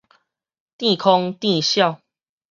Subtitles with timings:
[0.79, 1.99] 佯悾佯痟